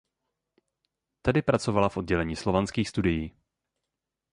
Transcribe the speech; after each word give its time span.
Tady 1.21 1.41
pracovala 1.41 1.89
v 1.89 1.97
oddělení 1.97 2.35
slovanských 2.35 2.89
studií. 2.89 3.33